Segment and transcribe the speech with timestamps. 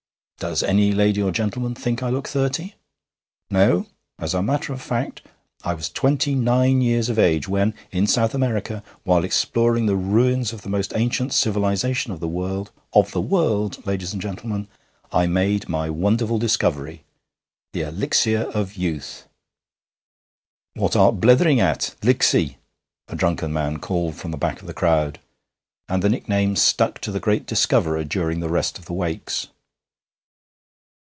[0.49, 2.73] Does any lady or gentleman think I look thirty?
[3.51, 3.85] No!
[4.17, 5.21] As a matter of fact,
[5.63, 10.51] I was twenty nine years of age when, in South America, while exploring the ruins
[10.51, 14.67] of the most ancient civilization of the world of the world, ladies and gentlemen
[15.11, 17.03] I made my wonderful discovery,
[17.73, 19.27] the Elixir of Youth!'
[20.73, 22.57] 'What art blethering at, Licksy?'
[23.07, 25.19] a drunken man called from the back of the crowd,
[25.87, 29.45] and the nickname stuck to the great discoverer during the rest of the Wakes.